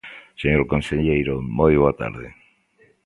Señor 0.41 0.63
conselleiro, 0.73 1.35
moi 1.57 1.73
boa 1.81 1.93
tarde. 2.01 2.27